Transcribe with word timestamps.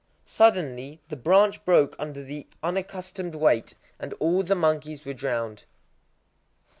Suddenly 0.25 0.99
the 1.09 1.15
branch 1.15 1.63
broke 1.63 1.95
under 1.99 2.23
the 2.23 2.47
unaccustomed 2.63 3.35
weight; 3.35 3.75
and 3.99 4.13
all 4.13 4.41
the 4.41 4.55
monkeys 4.55 5.05
were 5.05 5.13
drowned. 5.13 5.65